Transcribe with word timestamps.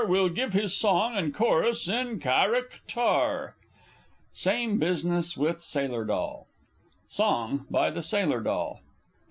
Will 0.03 0.29
give 0.29 0.53
his 0.53 0.75
song 0.75 1.15
and 1.15 1.31
chorus 1.31 1.87
in 1.87 2.19
charàck 2.19 2.79
tar! 2.87 3.55
[Same 4.33 4.79
business 4.79 5.37
with 5.37 5.61
Sailor 5.61 6.03
D. 6.05 6.27
Song, 7.07 7.67
by 7.69 7.91
the 7.91 8.01
Sailor 8.01 8.41
Doll. 8.41 8.79